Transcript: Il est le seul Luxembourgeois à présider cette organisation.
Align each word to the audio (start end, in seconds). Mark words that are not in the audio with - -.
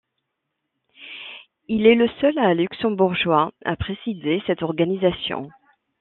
Il 1.67 1.85
est 1.85 1.93
le 1.93 2.09
seul 2.21 2.33
Luxembourgeois 2.57 3.51
à 3.63 3.75
présider 3.75 4.41
cette 4.47 4.63
organisation. 4.63 5.51